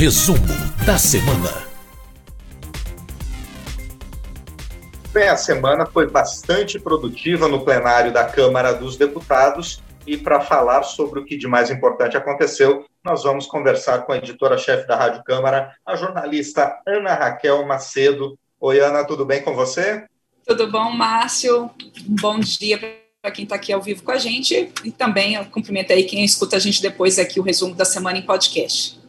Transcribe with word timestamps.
Resumo 0.00 0.38
da 0.86 0.96
semana. 0.96 1.68
Bem, 5.12 5.28
a 5.28 5.36
semana 5.36 5.84
foi 5.84 6.08
bastante 6.08 6.80
produtiva 6.80 7.46
no 7.46 7.66
plenário 7.66 8.10
da 8.10 8.24
Câmara 8.24 8.72
dos 8.72 8.96
Deputados 8.96 9.82
e 10.06 10.16
para 10.16 10.40
falar 10.40 10.84
sobre 10.84 11.20
o 11.20 11.24
que 11.26 11.36
de 11.36 11.46
mais 11.46 11.70
importante 11.70 12.16
aconteceu, 12.16 12.86
nós 13.04 13.24
vamos 13.24 13.44
conversar 13.44 14.06
com 14.06 14.12
a 14.12 14.16
editora-chefe 14.16 14.88
da 14.88 14.96
Rádio 14.96 15.22
Câmara, 15.22 15.74
a 15.84 15.94
jornalista 15.96 16.80
Ana 16.88 17.12
Raquel 17.12 17.66
Macedo. 17.66 18.38
Oi, 18.58 18.80
Ana, 18.80 19.04
tudo 19.04 19.26
bem 19.26 19.42
com 19.42 19.54
você? 19.54 20.06
Tudo 20.46 20.70
bom, 20.70 20.92
Márcio? 20.92 21.64
Um 22.08 22.16
bom 22.18 22.40
dia 22.40 22.78
para 23.20 23.30
quem 23.30 23.42
está 23.42 23.56
aqui 23.56 23.70
ao 23.70 23.82
vivo 23.82 24.02
com 24.02 24.12
a 24.12 24.18
gente 24.18 24.72
e 24.82 24.90
também 24.90 25.34
eu 25.34 25.44
cumprimento 25.44 25.92
aí 25.92 26.04
quem 26.04 26.24
escuta 26.24 26.56
a 26.56 26.58
gente 26.58 26.80
depois 26.80 27.18
aqui 27.18 27.38
o 27.38 27.42
resumo 27.42 27.74
da 27.74 27.84
semana 27.84 28.16
em 28.16 28.22
podcast. 28.22 28.99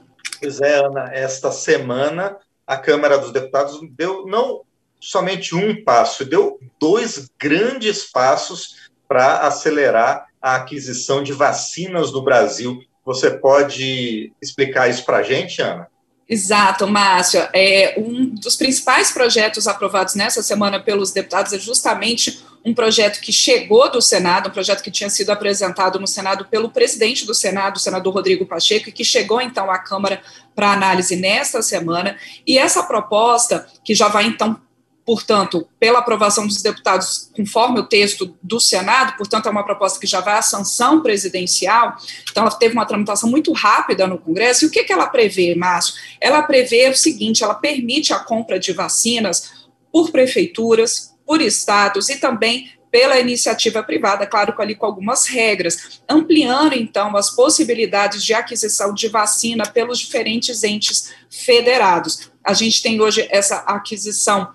É, 0.42 0.76
Ana, 0.76 1.10
esta 1.14 1.52
semana 1.52 2.38
a 2.66 2.78
Câmara 2.78 3.18
dos 3.18 3.32
Deputados 3.32 3.80
deu 3.92 4.26
não 4.26 4.62
somente 5.00 5.56
um 5.56 5.84
passo, 5.84 6.24
deu 6.24 6.60
dois 6.80 7.30
grandes 7.40 8.04
passos 8.04 8.90
para 9.08 9.40
acelerar 9.40 10.28
a 10.42 10.56
aquisição 10.56 11.22
de 11.22 11.34
vacinas 11.34 12.12
no 12.12 12.22
Brasil. 12.22 12.82
Você 13.06 13.32
pode 13.32 14.32
explicar 14.42 14.90
isso 14.90 15.04
para 15.04 15.18
a 15.18 15.24
gente, 15.24 15.62
Ana? 15.62 15.88
Exato, 16.30 16.88
Márcia. 16.88 17.50
É, 17.54 17.96
um 17.98 18.34
dos 18.36 18.56
principais 18.56 19.12
projetos 19.12 19.68
aprovados 19.68 20.16
nessa 20.16 20.42
semana 20.42 20.80
pelos 20.80 21.12
deputados 21.12 21.52
é 21.52 21.60
justamente 21.60 22.42
um 22.64 22.74
projeto 22.74 23.20
que 23.20 23.32
chegou 23.32 23.90
do 23.90 24.02
Senado, 24.02 24.50
um 24.50 24.52
projeto 24.52 24.84
que 24.84 24.92
tinha 24.92 25.10
sido 25.10 25.32
apresentado 25.32 26.00
no 26.00 26.08
Senado 26.08 26.46
pelo 26.46 26.70
presidente 26.70 27.26
do 27.26 27.34
Senado, 27.34 27.78
o 27.78 27.80
senador 27.80 28.14
Rodrigo 28.14 28.46
Pacheco, 28.46 28.90
e 28.90 28.92
que 28.92 29.04
chegou 29.04 29.42
então 29.42 29.70
à 29.72 29.80
Câmara 29.80 30.22
para 30.56 30.72
análise 30.72 31.16
nesta 31.16 31.62
semana. 31.62 32.18
E 32.46 32.58
essa 32.58 32.84
proposta, 32.84 33.68
que 33.84 33.96
já 33.96 34.08
vai 34.08 34.26
então 34.26 34.60
portanto, 35.04 35.68
pela 35.80 36.00
aprovação 36.00 36.46
dos 36.46 36.62
deputados, 36.62 37.32
conforme 37.36 37.80
o 37.80 37.88
texto 37.88 38.38
do 38.42 38.60
Senado, 38.60 39.18
portanto, 39.18 39.48
é 39.48 39.50
uma 39.50 39.66
proposta 39.66 40.00
que 40.00 40.08
já 40.08 40.22
vai 40.22 40.36
à 40.36 40.42
sanção 40.42 41.02
presidencial, 41.02 41.98
então 42.30 42.44
ela 42.44 42.52
teve 42.52 42.74
uma 42.74 42.86
tramitação 42.86 43.30
muito 43.30 43.52
rápida 43.52 44.08
no 44.08 44.18
Congresso, 44.18 44.64
e 44.64 44.68
o 44.68 44.72
que, 44.72 44.84
que 44.84 44.94
ela 44.94 45.08
prevê, 45.08 45.56
Márcio? 45.56 45.96
Ela 46.20 46.44
prevê 46.44 46.88
o 46.88 46.96
seguinte, 46.96 47.44
ela 47.44 47.56
permite 47.56 48.14
a 48.14 48.20
compra 48.20 48.60
de 48.60 48.72
vacinas 48.74 49.66
por 49.92 50.12
prefeituras, 50.12 51.11
por 51.26 51.42
estados 51.42 52.10
e 52.10 52.18
também 52.18 52.72
pela 52.92 53.18
iniciativa 53.20 53.82
privada, 53.82 54.28
claro, 54.28 54.54
ali 54.60 54.76
com 54.76 54.86
algumas 54.86 55.26
regras, 55.26 56.02
ampliando 56.08 56.74
então 56.74 57.16
as 57.16 57.30
possibilidades 57.30 58.22
de 58.22 58.34
aquisição 58.34 58.94
de 58.94 59.08
vacina 59.08 59.66
pelos 59.66 59.98
diferentes 59.98 60.62
entes 60.64 61.14
federados. 61.30 62.30
A 62.44 62.54
gente 62.54 62.84
tem 62.84 63.00
hoje 63.00 63.26
essa 63.32 63.58
aquisição 63.60 64.52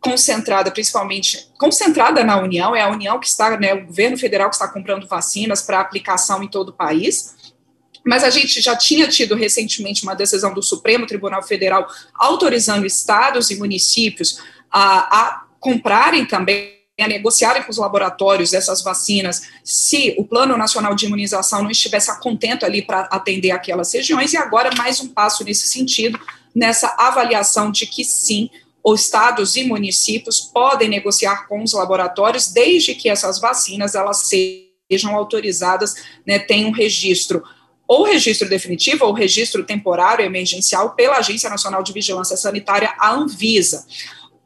concentrada, 0.00 0.70
principalmente 0.70 1.50
concentrada 1.58 2.24
na 2.24 2.40
União, 2.40 2.74
é 2.74 2.80
a 2.80 2.88
União 2.88 3.18
que 3.18 3.26
está, 3.26 3.58
né, 3.58 3.74
o 3.74 3.86
governo 3.86 4.16
federal 4.16 4.48
que 4.48 4.54
está 4.54 4.68
comprando 4.68 5.06
vacinas 5.06 5.60
para 5.60 5.80
aplicação 5.80 6.42
em 6.42 6.48
todo 6.48 6.70
o 6.70 6.72
país. 6.72 7.36
Mas 8.06 8.24
a 8.24 8.30
gente 8.30 8.62
já 8.62 8.74
tinha 8.74 9.06
tido 9.08 9.34
recentemente 9.34 10.04
uma 10.04 10.14
decisão 10.14 10.54
do 10.54 10.62
Supremo 10.62 11.06
Tribunal 11.06 11.42
Federal 11.42 11.86
autorizando 12.14 12.86
estados 12.86 13.50
e 13.50 13.56
municípios 13.56 14.40
a, 14.70 15.18
a 15.18 15.44
comprarem 15.60 16.24
também 16.24 16.80
a 16.98 17.08
negociarem 17.08 17.62
com 17.62 17.70
os 17.70 17.78
laboratórios 17.78 18.52
essas 18.52 18.82
vacinas, 18.82 19.48
se 19.64 20.14
o 20.18 20.24
Plano 20.24 20.56
Nacional 20.56 20.94
de 20.94 21.06
Imunização 21.06 21.62
não 21.62 21.70
estivesse 21.70 22.10
a 22.10 22.16
contento 22.16 22.66
ali 22.66 22.82
para 22.82 23.02
atender 23.02 23.52
aquelas 23.52 23.94
regiões, 23.94 24.32
e 24.32 24.36
agora 24.36 24.70
mais 24.76 25.00
um 25.00 25.08
passo 25.08 25.42
nesse 25.44 25.68
sentido, 25.68 26.20
nessa 26.54 26.94
avaliação 26.98 27.70
de 27.70 27.86
que 27.86 28.04
sim, 28.04 28.50
os 28.82 29.02
estados 29.02 29.56
e 29.56 29.64
municípios 29.64 30.40
podem 30.40 30.88
negociar 30.88 31.46
com 31.46 31.62
os 31.62 31.72
laboratórios 31.72 32.48
desde 32.48 32.94
que 32.94 33.08
essas 33.08 33.38
vacinas 33.38 33.94
elas 33.94 34.28
sejam 34.28 35.14
autorizadas, 35.14 35.94
né, 36.26 36.38
tenham 36.38 36.70
um 36.70 36.72
registro 36.72 37.42
ou 37.86 38.04
registro 38.04 38.48
definitivo 38.48 39.04
ou 39.04 39.12
registro 39.12 39.64
temporário 39.64 40.24
emergencial 40.24 40.90
pela 40.90 41.16
Agência 41.16 41.50
Nacional 41.50 41.82
de 41.82 41.92
Vigilância 41.92 42.36
Sanitária, 42.36 42.94
a 42.98 43.12
Anvisa. 43.12 43.84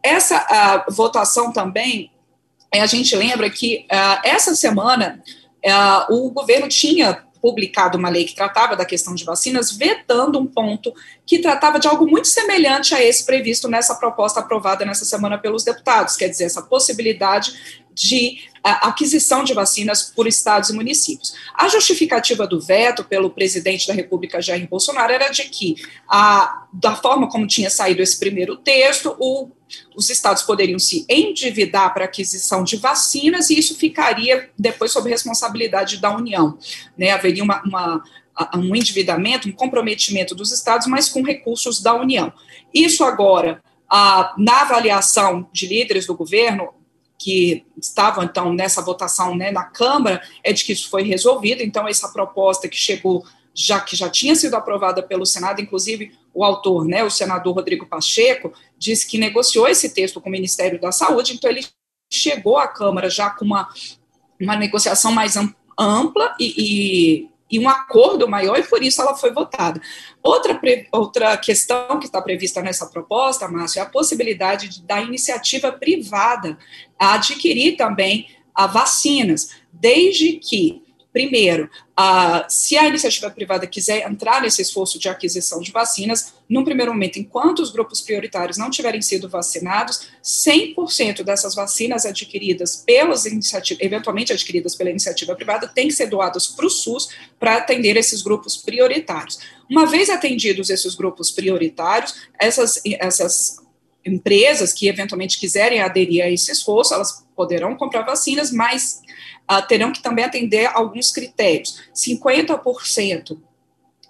Essa 0.04 0.84
votação 0.90 1.50
também, 1.50 2.10
eh, 2.72 2.80
a 2.80 2.86
gente 2.86 3.16
lembra 3.16 3.48
que 3.48 3.86
essa 4.22 4.54
semana 4.54 5.22
o 6.10 6.30
governo 6.30 6.68
tinha 6.68 7.24
publicado 7.44 7.98
uma 7.98 8.08
lei 8.08 8.24
que 8.24 8.34
tratava 8.34 8.74
da 8.74 8.86
questão 8.86 9.14
de 9.14 9.22
vacinas, 9.22 9.70
vetando 9.70 10.38
um 10.38 10.46
ponto 10.46 10.94
que 11.26 11.40
tratava 11.40 11.78
de 11.78 11.86
algo 11.86 12.06
muito 12.06 12.26
semelhante 12.26 12.94
a 12.94 13.04
esse 13.04 13.26
previsto 13.26 13.68
nessa 13.68 13.96
proposta 13.96 14.40
aprovada 14.40 14.82
nessa 14.82 15.04
semana 15.04 15.36
pelos 15.36 15.62
deputados, 15.62 16.16
quer 16.16 16.28
dizer, 16.28 16.44
essa 16.44 16.62
possibilidade 16.62 17.83
de 17.94 18.38
aquisição 18.62 19.44
de 19.44 19.52
vacinas 19.52 20.10
por 20.14 20.26
estados 20.26 20.70
e 20.70 20.72
municípios. 20.72 21.34
A 21.54 21.68
justificativa 21.68 22.46
do 22.46 22.58
veto 22.58 23.04
pelo 23.04 23.28
presidente 23.28 23.86
da 23.86 23.92
República, 23.92 24.40
Jair 24.40 24.66
Bolsonaro, 24.66 25.12
era 25.12 25.28
de 25.28 25.44
que, 25.44 25.76
a, 26.08 26.66
da 26.72 26.96
forma 26.96 27.28
como 27.28 27.46
tinha 27.46 27.68
saído 27.68 28.00
esse 28.00 28.18
primeiro 28.18 28.56
texto, 28.56 29.14
o, 29.18 29.50
os 29.94 30.08
estados 30.08 30.42
poderiam 30.42 30.78
se 30.78 31.04
endividar 31.10 31.92
para 31.92 32.06
aquisição 32.06 32.64
de 32.64 32.76
vacinas 32.76 33.50
e 33.50 33.58
isso 33.58 33.76
ficaria 33.76 34.50
depois 34.58 34.92
sob 34.92 35.10
responsabilidade 35.10 35.98
da 35.98 36.16
União. 36.16 36.58
Né? 36.96 37.10
Haveria 37.10 37.44
uma, 37.44 37.62
uma 37.64 38.02
um 38.56 38.74
endividamento, 38.74 39.48
um 39.48 39.52
comprometimento 39.52 40.34
dos 40.34 40.50
estados, 40.50 40.86
mas 40.86 41.08
com 41.08 41.22
recursos 41.22 41.80
da 41.80 41.94
União. 41.94 42.32
Isso 42.72 43.04
agora, 43.04 43.62
na 44.36 44.62
avaliação 44.62 45.48
de 45.52 45.66
líderes 45.66 46.06
do 46.06 46.16
governo, 46.16 46.72
que 47.24 47.64
estavam, 47.80 48.22
então, 48.22 48.52
nessa 48.52 48.82
votação 48.82 49.34
né, 49.34 49.50
na 49.50 49.64
Câmara, 49.64 50.20
é 50.42 50.52
de 50.52 50.62
que 50.62 50.74
isso 50.74 50.90
foi 50.90 51.02
resolvido, 51.04 51.62
então, 51.62 51.88
essa 51.88 52.06
proposta 52.10 52.68
que 52.68 52.76
chegou, 52.76 53.24
já 53.54 53.80
que 53.80 53.96
já 53.96 54.10
tinha 54.10 54.36
sido 54.36 54.52
aprovada 54.52 55.02
pelo 55.02 55.24
Senado, 55.24 55.62
inclusive 55.62 56.12
o 56.34 56.44
autor, 56.44 56.84
né, 56.84 57.02
o 57.02 57.08
senador 57.08 57.54
Rodrigo 57.54 57.86
Pacheco, 57.86 58.52
disse 58.76 59.06
que 59.06 59.16
negociou 59.16 59.66
esse 59.66 59.88
texto 59.94 60.20
com 60.20 60.28
o 60.28 60.32
Ministério 60.32 60.78
da 60.78 60.92
Saúde, 60.92 61.32
então 61.32 61.48
ele 61.48 61.64
chegou 62.12 62.58
à 62.58 62.68
Câmara 62.68 63.08
já 63.08 63.30
com 63.30 63.46
uma, 63.46 63.70
uma 64.38 64.54
negociação 64.54 65.10
mais 65.10 65.34
ampla 65.78 66.36
e, 66.38 66.54
e 66.58 67.28
e 67.50 67.58
um 67.58 67.68
acordo 67.68 68.28
maior, 68.28 68.58
e 68.58 68.62
por 68.62 68.82
isso 68.82 69.00
ela 69.00 69.14
foi 69.14 69.32
votada. 69.32 69.80
Outra, 70.22 70.60
outra 70.92 71.36
questão 71.36 71.98
que 71.98 72.06
está 72.06 72.20
prevista 72.20 72.62
nessa 72.62 72.86
proposta, 72.86 73.48
Márcio, 73.48 73.80
é 73.80 73.82
a 73.82 73.86
possibilidade 73.86 74.68
de, 74.68 74.82
da 74.82 75.00
iniciativa 75.00 75.70
privada 75.70 76.58
adquirir 76.98 77.76
também 77.76 78.28
a 78.54 78.66
vacinas, 78.66 79.50
desde 79.72 80.34
que 80.34 80.83
Primeiro, 81.14 81.70
se 82.48 82.76
a 82.76 82.88
iniciativa 82.88 83.30
privada 83.30 83.68
quiser 83.68 84.04
entrar 84.04 84.42
nesse 84.42 84.60
esforço 84.60 84.98
de 84.98 85.08
aquisição 85.08 85.60
de 85.60 85.70
vacinas, 85.70 86.34
num 86.50 86.64
primeiro 86.64 86.92
momento, 86.92 87.20
enquanto 87.20 87.60
os 87.60 87.70
grupos 87.70 88.00
prioritários 88.00 88.58
não 88.58 88.68
tiverem 88.68 89.00
sido 89.00 89.28
vacinados, 89.28 90.08
100% 90.24 91.22
dessas 91.22 91.54
vacinas 91.54 92.04
adquiridas 92.04 92.82
pelas 92.84 93.26
iniciativas, 93.26 93.80
eventualmente 93.80 94.32
adquiridas 94.32 94.74
pela 94.74 94.90
iniciativa 94.90 95.36
privada, 95.36 95.68
têm 95.68 95.86
que 95.86 95.94
ser 95.94 96.06
doadas 96.06 96.48
para 96.48 96.66
o 96.66 96.70
SUS 96.70 97.10
para 97.38 97.58
atender 97.58 97.96
esses 97.96 98.20
grupos 98.20 98.56
prioritários. 98.56 99.38
Uma 99.70 99.86
vez 99.86 100.10
atendidos 100.10 100.68
esses 100.68 100.96
grupos 100.96 101.30
prioritários, 101.30 102.12
essas, 102.40 102.82
essas 102.98 103.62
empresas 104.04 104.72
que 104.72 104.88
eventualmente 104.88 105.38
quiserem 105.38 105.80
aderir 105.80 106.24
a 106.24 106.28
esse 106.28 106.50
esforço, 106.50 106.92
elas 106.92 107.24
poderão 107.36 107.76
comprar 107.76 108.02
vacinas, 108.02 108.50
mas 108.50 109.00
uh, 109.50 109.66
terão 109.66 109.92
que 109.92 110.02
também 110.02 110.24
atender 110.24 110.66
alguns 110.66 111.10
critérios. 111.10 111.80
50% 111.94 113.38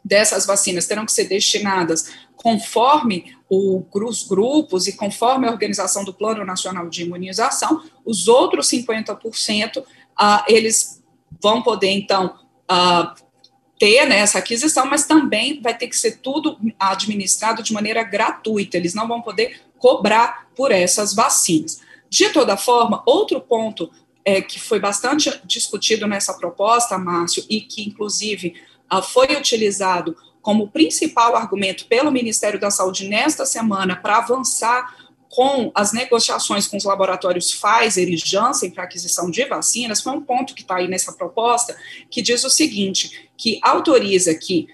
dessas 0.04 0.44
vacinas 0.46 0.86
terão 0.86 1.06
que 1.06 1.12
ser 1.12 1.24
destinadas 1.24 2.12
conforme 2.36 3.34
os 3.48 4.26
grupos 4.26 4.86
e 4.86 4.92
conforme 4.92 5.46
a 5.46 5.50
organização 5.50 6.04
do 6.04 6.12
Plano 6.12 6.44
Nacional 6.44 6.88
de 6.88 7.02
Imunização, 7.02 7.82
os 8.04 8.28
outros 8.28 8.69
50%, 8.69 9.78
uh, 9.78 9.84
ah, 10.16 10.44
eles 10.48 11.02
vão 11.42 11.62
poder, 11.62 11.90
então, 11.90 12.38
uh, 12.70 13.25
ter 13.78 14.06
né, 14.06 14.19
essa 14.19 14.38
aquisição, 14.38 14.87
mas 14.87 15.06
também 15.06 15.60
vai 15.60 15.76
ter 15.76 15.88
que 15.88 15.96
ser 15.96 16.19
tudo 16.19 16.58
administrado 16.78 17.62
de 17.62 17.72
maneira 17.72 18.02
gratuita, 18.02 18.76
eles 18.76 18.94
não 18.94 19.08
vão 19.08 19.22
poder 19.22 19.60
cobrar 19.78 20.46
por 20.54 20.70
essas 20.70 21.14
vacinas. 21.14 21.80
De 22.08 22.28
toda 22.30 22.56
forma, 22.56 23.02
outro 23.06 23.40
ponto 23.40 23.90
é, 24.25 24.41
que 24.41 24.59
foi 24.59 24.81
bastante 24.81 25.31
discutido 25.44 26.06
nessa 26.06 26.35
proposta, 26.35 26.97
Márcio, 26.97 27.44
e 27.49 27.61
que, 27.61 27.82
inclusive, 27.82 28.55
uh, 28.93 29.03
foi 29.03 29.26
utilizado 29.37 30.17
como 30.41 30.69
principal 30.69 31.37
argumento 31.37 31.87
pelo 31.87 32.11
Ministério 32.11 32.61
da 32.61 32.71
Saúde 32.71 33.09
nesta 33.09 33.47
semana 33.47 33.97
para 33.97 34.19
avançar 34.19 34.94
com 35.29 35.73
as 35.75 35.93
negociações 35.93 36.67
com 36.67 36.76
os 36.76 36.85
laboratórios 36.85 37.53
Pfizer 37.53 38.09
e 38.09 38.17
Janssen 38.17 38.71
para 38.71 38.85
aquisição 38.85 39.31
de 39.31 39.44
vacinas, 39.47 40.00
foi 40.00 40.12
um 40.12 40.21
ponto 40.21 40.55
que 40.55 40.62
está 40.62 40.76
aí 40.76 40.87
nessa 40.87 41.12
proposta, 41.12 41.76
que 42.09 42.23
diz 42.23 42.44
o 42.44 42.50
seguinte, 42.50 43.31
que 43.37 43.59
autoriza 43.62 44.32
que 44.35 44.69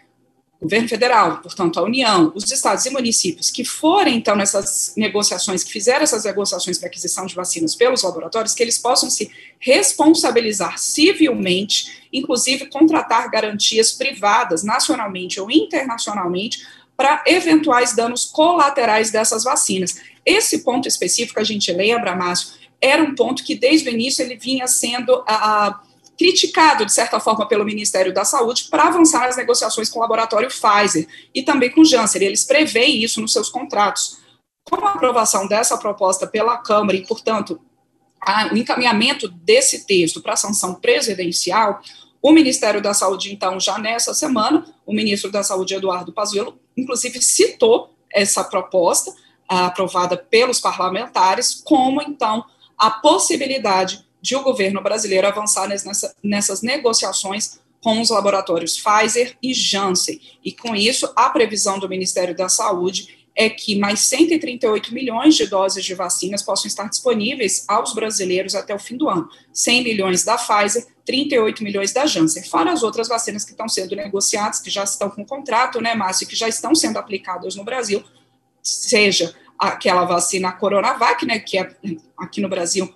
governo 0.61 0.89
federal, 0.89 1.39
portanto, 1.39 1.81
a 1.81 1.83
União, 1.83 2.31
os 2.35 2.51
estados 2.53 2.85
e 2.85 2.91
municípios 2.91 3.51
que 3.51 3.65
forem, 3.65 4.17
então, 4.17 4.37
nessas 4.37 4.93
negociações, 4.95 5.65
que 5.65 5.73
fizeram 5.73 6.03
essas 6.03 6.25
negociações 6.25 6.77
para 6.77 6.89
aquisição 6.89 7.25
de 7.25 7.35
vacinas 7.35 7.75
pelos 7.75 8.03
laboratórios, 8.03 8.53
que 8.53 8.63
eles 8.63 8.77
possam 8.77 9.09
se 9.09 9.31
responsabilizar 9.59 10.79
civilmente, 10.79 12.07
inclusive 12.13 12.67
contratar 12.67 13.31
garantias 13.31 13.93
privadas, 13.93 14.63
nacionalmente 14.63 15.41
ou 15.41 15.51
internacionalmente, 15.51 16.67
para 16.95 17.25
eventuais 17.27 17.97
danos 17.97 18.27
colaterais 18.27 19.11
dessas 19.11 19.43
vacinas. 19.43 19.97
Esse 20.27 20.59
ponto 20.59 20.87
específico, 20.87 21.41
a 21.41 21.45
gente 21.45 21.73
lembra, 21.73 22.15
Márcio, 22.15 22.61
era 22.79 23.03
um 23.03 23.15
ponto 23.15 23.43
que 23.43 23.55
desde 23.55 23.89
o 23.89 23.93
início 23.93 24.23
ele 24.23 24.37
vinha 24.37 24.67
sendo 24.67 25.25
a 25.27 25.81
criticado, 26.21 26.85
de 26.85 26.93
certa 26.93 27.19
forma, 27.19 27.49
pelo 27.49 27.65
Ministério 27.65 28.13
da 28.13 28.27
Saúde 28.27 28.69
para 28.71 28.89
avançar 28.89 29.21
nas 29.21 29.39
negociações 29.39 29.89
com 29.89 29.99
o 29.99 30.03
laboratório 30.03 30.51
Pfizer 30.51 31.09
e 31.35 31.43
também 31.43 31.71
com 31.71 31.81
o 31.81 31.85
Janssen. 31.85 32.23
Eles 32.23 32.45
preveem 32.45 33.03
isso 33.03 33.23
nos 33.23 33.33
seus 33.33 33.49
contratos. 33.49 34.19
Com 34.71 34.85
a 34.85 34.91
aprovação 34.91 35.49
dessa 35.49 35.79
proposta 35.79 36.27
pela 36.27 36.59
Câmara 36.59 36.95
e, 36.95 37.07
portanto, 37.07 37.59
o 38.53 38.55
encaminhamento 38.55 39.29
desse 39.29 39.87
texto 39.87 40.21
para 40.21 40.35
a 40.35 40.37
sanção 40.37 40.75
presidencial, 40.75 41.81
o 42.21 42.33
Ministério 42.33 42.83
da 42.83 42.93
Saúde, 42.93 43.33
então, 43.33 43.59
já 43.59 43.79
nessa 43.79 44.13
semana, 44.13 44.67
o 44.85 44.93
ministro 44.93 45.31
da 45.31 45.43
Saúde, 45.43 45.73
Eduardo 45.73 46.13
Pazuello, 46.13 46.61
inclusive 46.77 47.23
citou 47.23 47.97
essa 48.13 48.45
proposta, 48.45 49.11
aprovada 49.49 50.19
pelos 50.19 50.61
parlamentares, 50.61 51.63
como, 51.65 52.03
então, 52.03 52.45
a 52.77 52.91
possibilidade 52.91 54.05
de 54.21 54.37
o 54.37 54.43
governo 54.43 54.83
brasileiro 54.83 55.27
avançar 55.27 55.69
nessa, 55.69 56.15
nessas 56.23 56.63
negociações 56.63 57.61
com 57.83 58.01
os 58.01 58.11
laboratórios 58.11 58.79
Pfizer 58.79 59.37
e 59.43 59.55
Janssen. 59.55 60.21
E 60.45 60.53
com 60.53 60.77
isso, 60.77 61.11
a 61.17 61.31
previsão 61.31 61.79
do 61.79 61.89
Ministério 61.89 62.37
da 62.37 62.49
Saúde 62.49 63.21
é 63.35 63.49
que 63.49 63.79
mais 63.79 64.01
138 64.01 64.93
milhões 64.93 65.35
de 65.35 65.47
doses 65.47 65.85
de 65.85 65.95
vacinas 65.95 66.43
possam 66.43 66.67
estar 66.67 66.89
disponíveis 66.89 67.65
aos 67.69 67.95
brasileiros 67.95 68.55
até 68.55 68.75
o 68.75 68.79
fim 68.79 68.97
do 68.97 69.09
ano. 69.09 69.29
100 69.53 69.85
milhões 69.85 70.25
da 70.25 70.37
Pfizer, 70.37 70.87
38 71.07 71.65
milhões 71.65 71.93
da 71.93 72.05
Janssen. 72.07 72.43
Fora 72.43 72.73
as 72.73 72.83
outras 72.83 73.09
vacinas 73.09 73.45
que 73.45 73.53
estão 73.53 73.69
sendo 73.69 73.97
negociadas, 73.97 74.61
que 74.61 74.69
já 74.69 74.85
estão 74.85 75.09
com 75.09 75.25
contrato, 75.25 75.81
né, 75.81 75.95
Márcio, 75.95 76.27
que 76.27 76.37
já 76.37 76.49
estão 76.49 76.75
sendo 76.75 76.99
aplicadas 76.99 77.55
no 77.55 77.65
Brasil, 77.65 78.05
seja 78.63 79.35
aquela 79.59 80.05
vacina 80.05 80.53
Coronavac, 80.53 81.25
né, 81.25 81.39
que 81.39 81.59
é 81.59 81.71
aqui 82.19 82.41
no 82.41 82.49
Brasil 82.49 82.93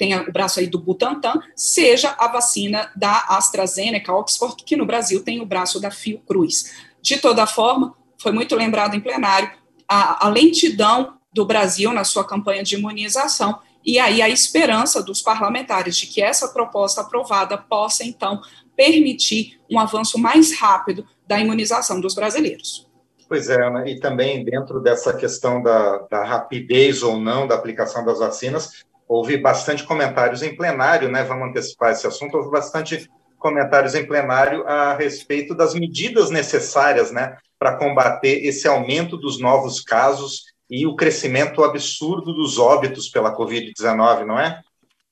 tem 0.00 0.18
o 0.18 0.32
braço 0.32 0.60
aí 0.60 0.66
do 0.66 0.78
Butantan, 0.78 1.42
seja 1.54 2.16
a 2.18 2.26
vacina 2.26 2.90
da 2.96 3.26
AstraZeneca, 3.28 4.14
Oxford, 4.14 4.64
que 4.64 4.74
no 4.74 4.86
Brasil 4.86 5.22
tem 5.22 5.42
o 5.42 5.44
braço 5.44 5.78
da 5.78 5.90
Fiocruz. 5.90 6.72
De 7.02 7.18
toda 7.18 7.46
forma, 7.46 7.94
foi 8.16 8.32
muito 8.32 8.56
lembrado 8.56 8.94
em 8.96 9.00
plenário 9.00 9.50
a, 9.86 10.24
a 10.24 10.30
lentidão 10.30 11.18
do 11.30 11.44
Brasil 11.44 11.92
na 11.92 12.02
sua 12.02 12.24
campanha 12.24 12.62
de 12.62 12.76
imunização 12.76 13.58
e 13.84 13.98
aí 13.98 14.22
a 14.22 14.28
esperança 14.30 15.02
dos 15.02 15.20
parlamentares 15.20 15.94
de 15.98 16.06
que 16.06 16.22
essa 16.22 16.48
proposta 16.48 17.02
aprovada 17.02 17.58
possa, 17.58 18.02
então, 18.02 18.40
permitir 18.74 19.60
um 19.70 19.78
avanço 19.78 20.18
mais 20.18 20.58
rápido 20.58 21.06
da 21.26 21.38
imunização 21.38 22.00
dos 22.00 22.14
brasileiros. 22.14 22.88
Pois 23.28 23.50
é, 23.50 23.70
né? 23.70 23.90
e 23.90 24.00
também 24.00 24.44
dentro 24.44 24.80
dessa 24.80 25.12
questão 25.12 25.62
da, 25.62 25.98
da, 26.10 26.24
rapidez 26.24 27.02
ou 27.02 27.16
não 27.16 27.46
da 27.46 27.54
aplicação 27.54 28.04
das 28.04 28.18
vacinas, 28.18 28.82
houve 29.10 29.36
bastante 29.36 29.82
comentários 29.82 30.40
em 30.40 30.54
plenário, 30.54 31.10
né? 31.10 31.24
Vamos 31.24 31.48
antecipar 31.48 31.90
esse 31.90 32.06
assunto. 32.06 32.36
Houve 32.36 32.48
bastante 32.48 33.10
comentários 33.40 33.96
em 33.96 34.06
plenário 34.06 34.64
a 34.68 34.94
respeito 34.94 35.52
das 35.52 35.74
medidas 35.74 36.30
necessárias, 36.30 37.10
né, 37.10 37.36
para 37.58 37.76
combater 37.76 38.46
esse 38.46 38.68
aumento 38.68 39.16
dos 39.16 39.40
novos 39.40 39.80
casos 39.80 40.44
e 40.68 40.86
o 40.86 40.94
crescimento 40.94 41.64
absurdo 41.64 42.32
dos 42.32 42.56
óbitos 42.58 43.08
pela 43.08 43.34
Covid-19, 43.34 44.26
não 44.26 44.38
é? 44.38 44.60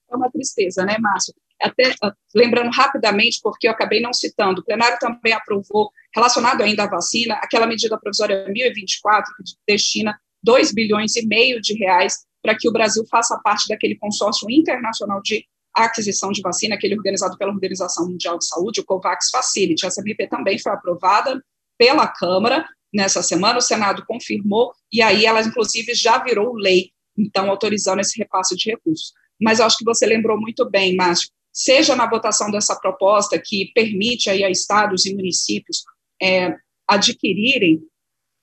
É 0.08 0.16
uma 0.16 0.30
tristeza, 0.30 0.84
né, 0.84 0.96
Márcio? 1.00 1.34
Até 1.60 1.92
ah, 2.00 2.12
lembrando 2.32 2.70
rapidamente, 2.70 3.40
porque 3.42 3.66
eu 3.66 3.72
acabei 3.72 4.00
não 4.00 4.12
citando, 4.12 4.60
o 4.60 4.64
plenário 4.64 4.98
também 5.00 5.32
aprovou, 5.32 5.90
relacionado 6.14 6.62
ainda 6.62 6.84
à 6.84 6.88
vacina, 6.88 7.34
aquela 7.42 7.66
medida 7.66 7.98
provisória 7.98 8.46
1024, 8.46 9.34
que 9.34 9.42
destina 9.66 10.16
2 10.40 10.72
bilhões 10.72 11.16
e 11.16 11.26
meio 11.26 11.60
de 11.60 11.74
reais 11.74 12.27
para 12.48 12.56
que 12.56 12.66
o 12.66 12.72
Brasil 12.72 13.04
faça 13.10 13.38
parte 13.44 13.68
daquele 13.68 13.94
consórcio 13.96 14.50
internacional 14.50 15.20
de 15.20 15.44
aquisição 15.74 16.32
de 16.32 16.40
vacina, 16.40 16.76
aquele 16.76 16.96
organizado 16.96 17.36
pela 17.36 17.52
Organização 17.52 18.08
Mundial 18.08 18.38
de 18.38 18.46
Saúde, 18.46 18.80
o 18.80 18.84
COVAX 18.86 19.28
Facility. 19.28 19.84
Essa 19.84 20.00
MP 20.00 20.26
também 20.26 20.58
foi 20.58 20.72
aprovada 20.72 21.44
pela 21.76 22.08
Câmara 22.08 22.66
nessa 22.90 23.22
semana, 23.22 23.58
o 23.58 23.60
Senado 23.60 24.02
confirmou, 24.06 24.72
e 24.90 25.02
aí 25.02 25.26
ela, 25.26 25.42
inclusive, 25.42 25.92
já 25.92 26.16
virou 26.16 26.54
lei, 26.54 26.90
então, 27.18 27.50
autorizando 27.50 28.00
esse 28.00 28.18
repasse 28.18 28.56
de 28.56 28.70
recursos. 28.70 29.12
Mas 29.38 29.58
eu 29.58 29.66
acho 29.66 29.76
que 29.76 29.84
você 29.84 30.06
lembrou 30.06 30.40
muito 30.40 30.68
bem, 30.70 30.96
Márcio, 30.96 31.28
seja 31.52 31.94
na 31.94 32.08
votação 32.08 32.50
dessa 32.50 32.74
proposta 32.74 33.38
que 33.38 33.70
permite 33.74 34.30
aí 34.30 34.42
a 34.42 34.48
estados 34.48 35.04
e 35.04 35.14
municípios 35.14 35.84
é, 36.20 36.56
adquirirem 36.88 37.82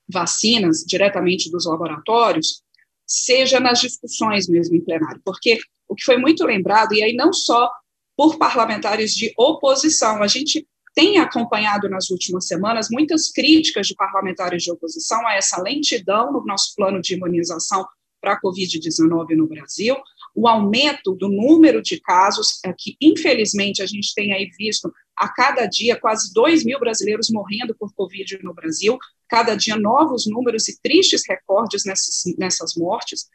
vacinas 0.08 0.84
diretamente 0.86 1.50
dos 1.50 1.66
laboratórios, 1.66 2.64
seja 3.06 3.60
nas 3.60 3.80
discussões 3.80 4.48
mesmo 4.48 4.76
em 4.76 4.82
plenário, 4.82 5.22
porque 5.24 5.60
o 5.88 5.96
que 5.96 6.04
foi 6.04 6.18
muito 6.18 6.44
lembrado, 6.46 6.94
e 6.94 7.04
aí 7.04 7.14
não 7.14 7.32
só 7.32 7.70
por 8.18 8.38
parlamentares 8.38 9.14
de 9.14 9.34
oposição, 9.38 10.24
a 10.24 10.28
gente 10.28 10.68
tem 10.96 11.18
acompanhado 11.18 11.90
nas 11.90 12.10
últimas 12.10 12.48
semanas 12.48 12.88
muitas 12.90 13.30
críticas 13.30 13.88
de 13.88 13.96
parlamentares 13.96 14.64
de 14.64 14.72
oposição 14.72 15.28
a 15.28 15.34
essa 15.34 15.62
lentidão 15.62 16.32
no 16.32 16.44
nosso 16.46 16.74
plano 16.76 17.02
de 17.02 17.16
imunização 17.16 17.86
para 18.22 18.34
a 18.34 18.42
Covid-19 18.42 19.36
no 19.36 19.46
Brasil, 19.46 19.96
o 20.34 20.48
aumento 20.48 21.14
do 21.14 21.30
número 21.30 21.82
de 21.82 22.00
casos, 22.00 22.60
é 22.66 22.74
que 22.78 22.98
infelizmente 23.00 23.82
a 23.82 23.86
gente 23.86 24.14
tem 24.16 24.34
aí 24.34 24.50
visto 24.58 24.92
a 25.16 25.30
cada 25.30 25.66
dia 25.66 25.96
quase 25.96 26.34
2 26.34 26.66
mil 26.66 26.80
brasileiros 26.80 27.30
morrendo 27.30 27.76
por 27.76 27.94
Covid 27.94 28.40
no 28.42 28.54
Brasil, 28.54 28.98
cada 29.28 29.56
dia 29.56 29.76
novos 29.76 30.26
números 30.28 30.68
e 30.68 30.80
tristes 30.82 31.24
recordes 31.28 31.84
nessas, 31.86 32.24
nessas 32.38 32.76
mortes, 32.76 33.28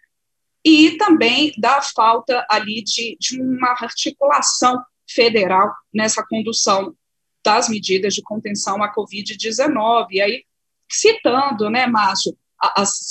e 0.65 0.97
também 0.99 1.53
da 1.59 1.81
falta 1.81 2.47
ali 2.51 2.83
de, 2.83 3.17
de 3.19 3.41
uma 3.41 3.71
articulação 3.71 4.83
federal 5.09 5.73
nessa 5.93 6.25
condução 6.25 6.95
das 7.43 7.69
medidas 7.69 8.15
de 8.15 8.23
contenção 8.23 8.83
à 8.83 8.95
Covid-19. 8.95 10.07
E 10.11 10.21
aí, 10.21 10.45
citando, 10.89 11.71
né, 11.71 11.87
Márcio, 11.87 12.37
as 12.61 13.09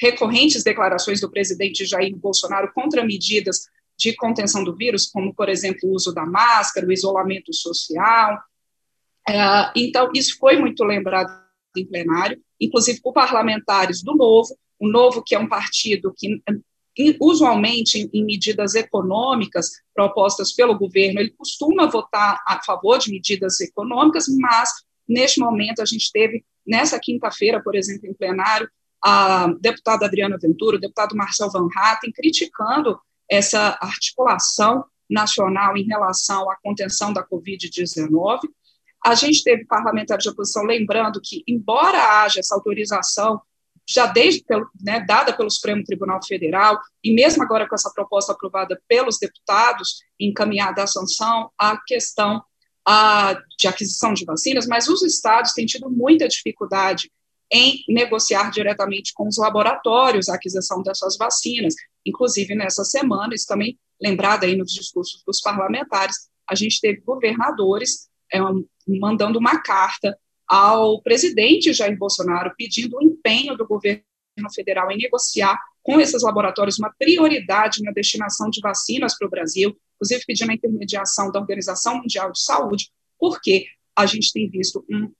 recorrentes 0.00 0.62
declarações 0.62 1.20
do 1.20 1.30
presidente 1.30 1.86
Jair 1.86 2.14
Bolsonaro 2.14 2.70
contra 2.72 3.04
medidas 3.04 3.66
de 3.96 4.14
contenção 4.14 4.62
do 4.62 4.76
vírus, 4.76 5.06
como, 5.06 5.34
por 5.34 5.48
exemplo, 5.48 5.88
o 5.88 5.94
uso 5.94 6.12
da 6.12 6.24
máscara, 6.24 6.86
o 6.86 6.92
isolamento 6.92 7.52
social. 7.52 8.38
É, 9.28 9.72
então, 9.74 10.10
isso 10.14 10.36
foi 10.38 10.56
muito 10.56 10.84
lembrado 10.84 11.47
em 11.76 11.86
plenário, 11.86 12.40
inclusive 12.60 13.00
por 13.00 13.12
parlamentares 13.12 14.02
do 14.02 14.14
Novo, 14.14 14.56
o 14.78 14.88
Novo, 14.88 15.22
que 15.24 15.34
é 15.34 15.38
um 15.38 15.48
partido 15.48 16.12
que, 16.16 17.16
usualmente, 17.20 18.08
em 18.12 18.24
medidas 18.24 18.74
econômicas 18.74 19.70
propostas 19.94 20.52
pelo 20.52 20.78
governo, 20.78 21.20
ele 21.20 21.30
costuma 21.30 21.86
votar 21.86 22.40
a 22.46 22.62
favor 22.64 22.98
de 22.98 23.10
medidas 23.10 23.60
econômicas, 23.60 24.26
mas, 24.28 24.70
neste 25.08 25.40
momento, 25.40 25.80
a 25.80 25.84
gente 25.84 26.10
teve, 26.12 26.44
nessa 26.66 26.98
quinta-feira, 27.00 27.62
por 27.62 27.74
exemplo, 27.74 28.08
em 28.08 28.14
plenário, 28.14 28.68
a 29.04 29.52
deputada 29.60 30.06
Adriana 30.06 30.38
Ventura, 30.40 30.76
o 30.76 30.80
deputado 30.80 31.16
Marcel 31.16 31.50
Van 31.50 31.68
Hatten, 31.76 32.12
criticando 32.12 32.98
essa 33.30 33.78
articulação 33.80 34.84
nacional 35.08 35.76
em 35.76 35.84
relação 35.84 36.50
à 36.50 36.56
contenção 36.62 37.12
da 37.12 37.26
Covid-19. 37.26 38.40
A 39.04 39.14
gente 39.14 39.42
teve 39.42 39.64
parlamentares 39.64 40.24
de 40.24 40.30
oposição 40.30 40.64
lembrando 40.64 41.20
que, 41.22 41.42
embora 41.46 42.22
haja 42.22 42.40
essa 42.40 42.54
autorização 42.54 43.40
já 43.88 44.06
desde 44.06 44.44
né, 44.82 45.00
dada 45.00 45.32
pelo 45.32 45.50
Supremo 45.50 45.82
Tribunal 45.82 46.20
Federal 46.22 46.78
e 47.02 47.14
mesmo 47.14 47.42
agora 47.42 47.66
com 47.66 47.74
essa 47.74 47.90
proposta 47.94 48.32
aprovada 48.32 48.78
pelos 48.86 49.18
deputados 49.18 50.00
encaminhada 50.20 50.82
à 50.82 50.86
sanção 50.86 51.50
a 51.56 51.78
questão 51.86 52.42
a, 52.86 53.38
de 53.58 53.66
aquisição 53.66 54.12
de 54.12 54.26
vacinas, 54.26 54.66
mas 54.66 54.88
os 54.88 55.02
estados 55.02 55.52
têm 55.52 55.64
tido 55.64 55.88
muita 55.90 56.28
dificuldade 56.28 57.10
em 57.50 57.82
negociar 57.88 58.50
diretamente 58.50 59.12
com 59.14 59.26
os 59.26 59.38
laboratórios 59.38 60.28
a 60.28 60.34
aquisição 60.34 60.82
dessas 60.82 61.16
vacinas. 61.16 61.74
Inclusive, 62.04 62.54
nessa 62.54 62.84
semana, 62.84 63.34
isso 63.34 63.46
também 63.46 63.78
lembrado 64.00 64.44
aí 64.44 64.54
nos 64.54 64.72
discursos 64.72 65.22
dos 65.26 65.40
parlamentares, 65.40 66.28
a 66.48 66.54
gente 66.54 66.80
teve 66.80 67.00
governadores 67.00 68.08
é, 68.32 68.38
mandando 68.86 69.38
uma 69.38 69.60
carta 69.60 70.18
ao 70.46 71.02
presidente 71.02 71.72
Jair 71.72 71.96
Bolsonaro 71.96 72.52
pedindo 72.56 72.96
o 72.96 73.02
empenho 73.02 73.56
do 73.56 73.66
governo 73.66 74.02
federal 74.54 74.90
em 74.90 74.98
negociar 74.98 75.58
com 75.82 76.00
esses 76.00 76.22
laboratórios 76.22 76.78
uma 76.78 76.92
prioridade 76.98 77.82
na 77.82 77.92
destinação 77.92 78.50
de 78.50 78.60
vacinas 78.60 79.16
para 79.16 79.26
o 79.26 79.30
Brasil, 79.30 79.76
inclusive 79.96 80.24
pedindo 80.26 80.50
a 80.50 80.54
intermediação 80.54 81.30
da 81.32 81.40
Organização 81.40 81.96
Mundial 81.96 82.30
de 82.32 82.42
Saúde, 82.42 82.90
porque 83.18 83.66
a 83.96 84.06
gente 84.06 84.32
tem 84.32 84.48
visto 84.48 84.84
um 84.90 85.12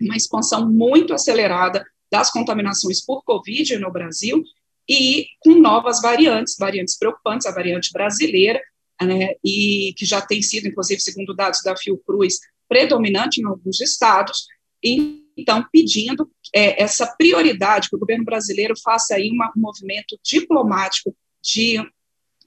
uma 0.00 0.16
expansão 0.16 0.70
muito 0.70 1.14
acelerada 1.14 1.84
das 2.10 2.30
contaminações 2.30 3.04
por 3.04 3.22
Covid 3.24 3.78
no 3.78 3.90
Brasil 3.90 4.42
e 4.88 5.26
com 5.40 5.54
novas 5.54 6.00
variantes, 6.00 6.56
variantes 6.58 6.96
preocupantes, 6.96 7.46
a 7.46 7.52
variante 7.52 7.90
brasileira, 7.92 8.60
né, 9.00 9.34
e 9.44 9.94
que 9.96 10.04
já 10.04 10.20
tem 10.20 10.40
sido, 10.42 10.68
inclusive, 10.68 11.00
segundo 11.00 11.34
dados 11.34 11.60
da 11.62 11.76
Fiocruz, 11.76 12.38
predominante 12.68 13.40
em 13.40 13.44
alguns 13.44 13.80
estados, 13.80 14.46
e 14.82 15.24
então 15.36 15.64
pedindo 15.70 16.30
é, 16.54 16.82
essa 16.82 17.06
prioridade 17.06 17.90
que 17.90 17.96
o 17.96 17.98
governo 17.98 18.24
brasileiro 18.24 18.74
faça 18.82 19.14
aí 19.14 19.30
uma, 19.30 19.52
um 19.56 19.60
movimento 19.60 20.18
diplomático 20.24 21.14
de 21.42 21.78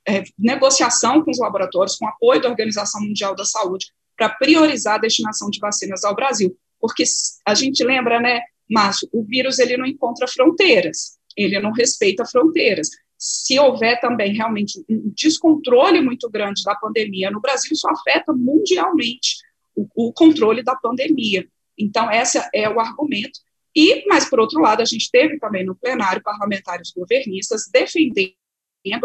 é, 0.08 0.24
negociação 0.38 1.24
com 1.24 1.30
os 1.30 1.40
laboratórios, 1.40 1.96
com 1.96 2.08
apoio 2.08 2.42
da 2.42 2.50
Organização 2.50 3.02
Mundial 3.02 3.36
da 3.36 3.46
Saúde, 3.46 3.88
para 4.18 4.30
priorizar 4.30 4.96
a 4.96 5.00
destinação 5.00 5.50
de 5.50 5.60
vacinas 5.60 6.04
ao 6.04 6.16
Brasil, 6.16 6.58
porque 6.80 7.04
a 7.46 7.54
gente 7.54 7.84
lembra, 7.84 8.20
né, 8.20 8.42
Márcio, 8.70 9.08
o 9.14 9.24
vírus 9.24 9.60
ele 9.60 9.78
não 9.78 9.86
encontra 9.86 10.28
fronteiras, 10.28 11.18
ele 11.36 11.60
não 11.60 11.72
respeita 11.72 12.26
fronteiras. 12.26 12.90
Se 13.22 13.60
houver 13.60 14.00
também 14.00 14.34
realmente 14.34 14.82
um 14.90 15.12
descontrole 15.14 16.00
muito 16.00 16.30
grande 16.30 16.64
da 16.64 16.74
pandemia 16.74 17.30
no 17.30 17.42
Brasil, 17.42 17.74
isso 17.74 17.88
afeta 17.90 18.32
mundialmente 18.32 19.40
o, 19.76 19.86
o 19.94 20.14
controle 20.14 20.64
da 20.64 20.74
pandemia. 20.76 21.46
Então, 21.78 22.10
esse 22.10 22.40
é 22.54 22.70
o 22.70 22.80
argumento. 22.80 23.42
E, 23.76 24.06
mas, 24.08 24.30
por 24.30 24.40
outro 24.40 24.62
lado, 24.62 24.82
a 24.82 24.86
gente 24.86 25.12
teve 25.12 25.38
também 25.38 25.66
no 25.66 25.76
plenário 25.76 26.24
parlamentares 26.24 26.92
governistas 26.92 27.70
defendendo 27.72 28.34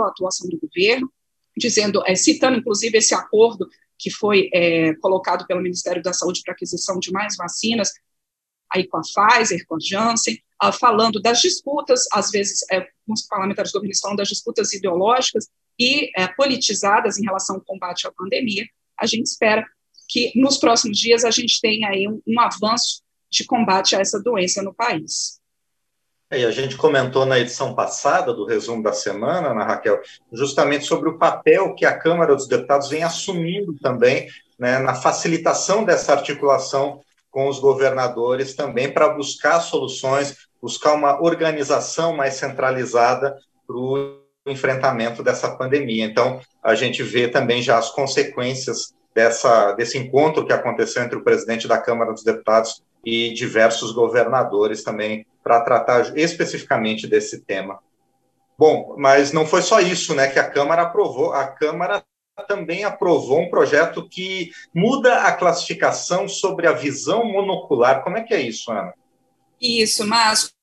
a 0.00 0.08
atuação 0.08 0.48
do 0.48 0.58
governo, 0.58 1.12
dizendo, 1.56 2.00
é, 2.06 2.14
citando 2.14 2.58
inclusive 2.58 2.96
esse 2.96 3.14
acordo 3.14 3.68
que 3.98 4.10
foi 4.10 4.48
é, 4.52 4.94
colocado 4.96 5.46
pelo 5.46 5.60
Ministério 5.60 6.02
da 6.02 6.12
Saúde 6.12 6.40
para 6.44 6.54
aquisição 6.54 6.98
de 6.98 7.10
mais 7.10 7.36
vacinas, 7.36 7.90
aí 8.72 8.86
com 8.86 8.98
a 8.98 9.00
Pfizer, 9.00 9.64
com 9.66 9.76
a 9.76 9.78
Janssen, 9.80 10.38
ah, 10.60 10.72
falando 10.72 11.20
das 11.20 11.40
disputas, 11.40 12.04
às 12.12 12.30
vezes, 12.30 12.60
é, 12.70 12.88
os 13.12 13.22
parlamentares 13.26 13.72
governistas 13.72 14.02
falam 14.02 14.16
das 14.16 14.28
disputas 14.28 14.72
ideológicas 14.72 15.48
e 15.78 16.10
é, 16.16 16.28
politizadas 16.28 17.18
em 17.18 17.24
relação 17.24 17.56
ao 17.56 17.62
combate 17.62 18.06
à 18.06 18.12
pandemia. 18.12 18.64
A 18.98 19.06
gente 19.06 19.26
espera 19.26 19.66
que 20.08 20.32
nos 20.34 20.56
próximos 20.56 20.98
dias 20.98 21.24
a 21.24 21.30
gente 21.30 21.60
tenha 21.60 21.88
aí 21.88 22.08
um, 22.08 22.20
um 22.26 22.40
avanço 22.40 23.02
de 23.30 23.44
combate 23.44 23.96
a 23.96 24.00
essa 24.00 24.22
doença 24.22 24.62
no 24.62 24.72
país. 24.72 25.40
É, 26.30 26.40
e 26.40 26.44
a 26.44 26.50
gente 26.50 26.76
comentou 26.76 27.26
na 27.26 27.38
edição 27.38 27.74
passada 27.74 28.32
do 28.32 28.46
resumo 28.46 28.82
da 28.82 28.92
semana, 28.92 29.48
Ana 29.50 29.64
Raquel, 29.64 30.00
justamente 30.32 30.84
sobre 30.84 31.08
o 31.08 31.18
papel 31.18 31.74
que 31.74 31.84
a 31.84 31.96
Câmara 31.96 32.34
dos 32.34 32.48
Deputados 32.48 32.88
vem 32.88 33.02
assumindo 33.02 33.74
também 33.80 34.28
né, 34.58 34.78
na 34.78 34.94
facilitação 34.94 35.84
dessa 35.84 36.12
articulação 36.12 37.00
com 37.34 37.48
os 37.48 37.58
governadores 37.58 38.54
também 38.54 38.92
para 38.92 39.08
buscar 39.08 39.58
soluções, 39.58 40.36
buscar 40.62 40.94
uma 40.94 41.20
organização 41.20 42.14
mais 42.14 42.34
centralizada 42.34 43.36
para 43.66 43.76
o 43.76 44.20
enfrentamento 44.46 45.20
dessa 45.20 45.50
pandemia. 45.56 46.04
Então, 46.04 46.40
a 46.62 46.76
gente 46.76 47.02
vê 47.02 47.26
também 47.26 47.60
já 47.60 47.76
as 47.76 47.90
consequências 47.90 48.94
dessa, 49.12 49.72
desse 49.72 49.98
encontro 49.98 50.46
que 50.46 50.52
aconteceu 50.52 51.02
entre 51.02 51.18
o 51.18 51.24
presidente 51.24 51.66
da 51.66 51.76
Câmara 51.76 52.12
dos 52.12 52.22
Deputados 52.22 52.84
e 53.04 53.34
diversos 53.34 53.90
governadores 53.90 54.84
também 54.84 55.26
para 55.42 55.60
tratar 55.60 56.16
especificamente 56.16 57.08
desse 57.08 57.44
tema. 57.44 57.80
Bom, 58.56 58.94
mas 58.96 59.32
não 59.32 59.44
foi 59.44 59.60
só 59.60 59.80
isso, 59.80 60.14
né, 60.14 60.28
que 60.28 60.38
a 60.38 60.48
Câmara 60.48 60.82
aprovou. 60.82 61.32
A 61.32 61.48
Câmara 61.48 62.04
também 62.42 62.84
aprovou 62.84 63.40
um 63.40 63.50
projeto 63.50 64.08
que 64.08 64.50
muda 64.74 65.22
a 65.22 65.32
classificação 65.32 66.28
sobre 66.28 66.66
a 66.66 66.72
visão 66.72 67.24
monocular. 67.24 68.02
Como 68.02 68.16
é 68.16 68.22
que 68.22 68.34
é 68.34 68.40
isso, 68.40 68.72
Ana? 68.72 68.92
Isso, 69.60 70.06
mas 70.06 70.53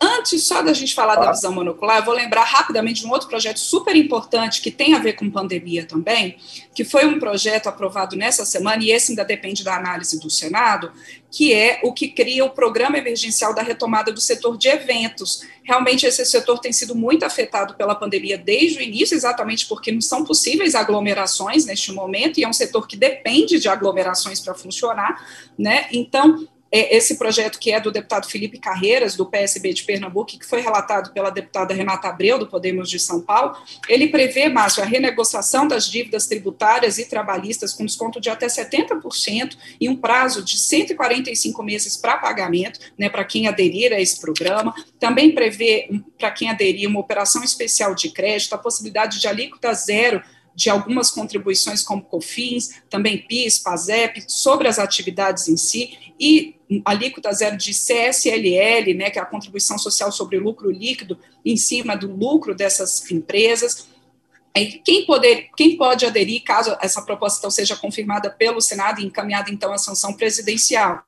Antes 0.00 0.44
só 0.44 0.62
da 0.62 0.72
gente 0.72 0.94
falar 0.94 1.16
da 1.16 1.32
visão 1.32 1.52
monocular, 1.52 1.98
eu 1.98 2.04
vou 2.04 2.14
lembrar 2.14 2.44
rapidamente 2.44 3.00
de 3.00 3.06
um 3.06 3.10
outro 3.10 3.28
projeto 3.28 3.58
super 3.58 3.96
importante 3.96 4.60
que 4.60 4.70
tem 4.70 4.94
a 4.94 5.00
ver 5.00 5.14
com 5.14 5.28
pandemia 5.28 5.84
também, 5.84 6.36
que 6.72 6.84
foi 6.84 7.04
um 7.04 7.18
projeto 7.18 7.66
aprovado 7.66 8.14
nessa 8.14 8.44
semana, 8.44 8.82
e 8.82 8.92
esse 8.92 9.10
ainda 9.10 9.24
depende 9.24 9.64
da 9.64 9.76
análise 9.76 10.20
do 10.20 10.30
Senado, 10.30 10.92
que 11.30 11.52
é 11.52 11.80
o 11.82 11.92
que 11.92 12.06
cria 12.08 12.44
o 12.44 12.50
Programa 12.50 12.96
Emergencial 12.96 13.52
da 13.52 13.62
Retomada 13.62 14.12
do 14.12 14.20
Setor 14.20 14.56
de 14.56 14.68
Eventos. 14.68 15.42
Realmente, 15.64 16.06
esse 16.06 16.24
setor 16.26 16.60
tem 16.60 16.72
sido 16.72 16.94
muito 16.94 17.24
afetado 17.24 17.74
pela 17.74 17.94
pandemia 17.94 18.38
desde 18.38 18.78
o 18.78 18.82
início, 18.82 19.16
exatamente 19.16 19.66
porque 19.66 19.90
não 19.90 20.00
são 20.00 20.24
possíveis 20.24 20.76
aglomerações 20.76 21.64
neste 21.64 21.90
momento, 21.90 22.38
e 22.38 22.44
é 22.44 22.48
um 22.48 22.52
setor 22.52 22.86
que 22.86 22.96
depende 22.96 23.58
de 23.58 23.68
aglomerações 23.68 24.38
para 24.38 24.54
funcionar, 24.54 25.26
né? 25.58 25.88
Então, 25.90 26.46
esse 26.72 27.16
projeto 27.16 27.58
que 27.58 27.70
é 27.70 27.78
do 27.78 27.90
deputado 27.90 28.26
Felipe 28.26 28.58
Carreiras, 28.58 29.14
do 29.14 29.26
PSB 29.26 29.74
de 29.74 29.84
Pernambuco, 29.84 30.38
que 30.38 30.46
foi 30.46 30.62
relatado 30.62 31.12
pela 31.12 31.28
deputada 31.28 31.74
Renata 31.74 32.08
Abreu, 32.08 32.38
do 32.38 32.46
Podemos 32.46 32.88
de 32.88 32.98
São 32.98 33.20
Paulo, 33.20 33.54
ele 33.88 34.08
prevê, 34.08 34.48
Márcio, 34.48 34.82
a 34.82 34.86
renegociação 34.86 35.68
das 35.68 35.86
dívidas 35.86 36.26
tributárias 36.26 36.96
e 36.98 37.04
trabalhistas 37.04 37.74
com 37.74 37.84
desconto 37.84 38.20
de 38.20 38.30
até 38.30 38.46
70% 38.46 39.56
e 39.78 39.88
um 39.88 39.96
prazo 39.96 40.42
de 40.42 40.58
145 40.58 41.62
meses 41.62 41.96
para 41.96 42.16
pagamento, 42.16 42.80
né, 42.96 43.10
para 43.10 43.24
quem 43.24 43.46
aderir 43.46 43.92
a 43.92 44.00
esse 44.00 44.18
programa. 44.18 44.74
Também 44.98 45.34
prevê, 45.34 45.90
para 46.18 46.30
quem 46.30 46.48
aderir, 46.48 46.88
uma 46.88 47.00
operação 47.00 47.44
especial 47.44 47.94
de 47.94 48.10
crédito, 48.10 48.54
a 48.54 48.58
possibilidade 48.58 49.20
de 49.20 49.28
alíquota 49.28 49.74
zero 49.74 50.22
de 50.54 50.68
algumas 50.70 51.10
contribuições 51.10 51.82
como 51.82 52.02
COFINS, 52.02 52.82
também 52.90 53.18
PIS, 53.18 53.58
PASEP, 53.58 54.24
sobre 54.28 54.68
as 54.68 54.78
atividades 54.78 55.48
em 55.48 55.56
si, 55.56 56.14
e 56.18 56.56
alíquota 56.84 57.32
zero 57.32 57.56
de 57.56 57.72
CSLL, 57.72 58.94
né, 58.94 59.10
que 59.10 59.18
é 59.18 59.22
a 59.22 59.26
contribuição 59.26 59.78
social 59.78 60.12
sobre 60.12 60.38
lucro 60.38 60.70
líquido, 60.70 61.18
em 61.44 61.56
cima 61.56 61.96
do 61.96 62.14
lucro 62.14 62.54
dessas 62.54 63.10
empresas. 63.10 63.88
Quem, 64.84 65.06
poder, 65.06 65.48
quem 65.56 65.76
pode 65.76 66.04
aderir, 66.04 66.44
caso 66.44 66.76
essa 66.80 67.00
proposta 67.02 67.38
então, 67.38 67.50
seja 67.50 67.74
confirmada 67.74 68.30
pelo 68.30 68.60
Senado 68.60 69.00
e 69.00 69.06
encaminhada 69.06 69.50
então 69.50 69.72
à 69.72 69.78
sanção 69.78 70.12
presidencial? 70.12 71.02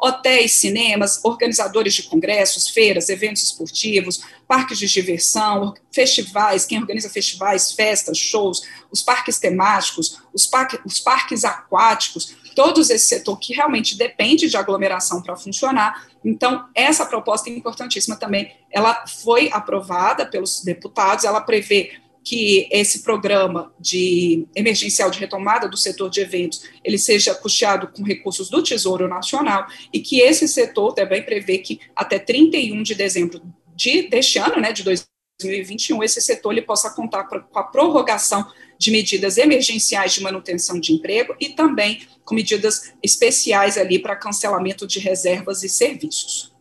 Hotéis, 0.00 0.52
cinemas, 0.52 1.20
organizadores 1.24 1.94
de 1.94 2.04
congressos, 2.04 2.68
feiras, 2.68 3.08
eventos 3.08 3.42
esportivos, 3.42 4.22
parques 4.48 4.78
de 4.78 4.86
diversão, 4.86 5.74
festivais, 5.92 6.64
quem 6.64 6.78
organiza 6.78 7.10
festivais, 7.10 7.72
festas, 7.72 8.16
shows, 8.16 8.62
os 8.90 9.02
parques 9.02 9.38
temáticos, 9.38 10.20
os, 10.32 10.46
parque, 10.46 10.80
os 10.84 10.98
parques 10.98 11.44
aquáticos, 11.44 12.34
todos 12.54 12.90
esse 12.90 13.06
setor 13.06 13.38
que 13.38 13.54
realmente 13.54 13.96
depende 13.96 14.48
de 14.48 14.56
aglomeração 14.56 15.22
para 15.22 15.36
funcionar. 15.36 16.06
Então, 16.24 16.68
essa 16.74 17.06
proposta 17.06 17.48
é 17.48 17.52
importantíssima 17.52 18.16
também. 18.16 18.52
Ela 18.70 19.06
foi 19.06 19.50
aprovada 19.52 20.26
pelos 20.26 20.62
deputados, 20.62 21.24
ela 21.24 21.40
prevê 21.40 21.92
que 22.30 22.68
esse 22.70 23.02
programa 23.02 23.74
de 23.80 24.46
emergencial 24.54 25.10
de 25.10 25.18
retomada 25.18 25.68
do 25.68 25.76
setor 25.76 26.08
de 26.08 26.20
eventos 26.20 26.62
ele 26.84 26.96
seja 26.96 27.34
custeado 27.34 27.88
com 27.88 28.04
recursos 28.04 28.48
do 28.48 28.62
Tesouro 28.62 29.08
Nacional 29.08 29.66
e 29.92 29.98
que 29.98 30.20
esse 30.20 30.46
setor 30.46 30.92
também 30.92 31.24
prevê 31.24 31.58
que 31.58 31.80
até 31.96 32.20
31 32.20 32.84
de 32.84 32.94
dezembro 32.94 33.42
de, 33.74 34.08
deste 34.08 34.38
ano, 34.38 34.60
né, 34.60 34.72
de 34.72 34.84
2021, 34.84 36.04
esse 36.04 36.20
setor 36.20 36.52
ele 36.52 36.62
possa 36.62 36.90
contar 36.90 37.24
com 37.24 37.58
a 37.58 37.64
prorrogação 37.64 38.46
de 38.78 38.92
medidas 38.92 39.36
emergenciais 39.36 40.12
de 40.12 40.22
manutenção 40.22 40.78
de 40.78 40.92
emprego 40.92 41.34
e 41.40 41.48
também 41.48 42.06
com 42.24 42.36
medidas 42.36 42.94
especiais 43.02 43.76
ali 43.76 43.98
para 43.98 44.14
cancelamento 44.14 44.86
de 44.86 45.00
reservas 45.00 45.64
e 45.64 45.68
serviços. 45.68 46.54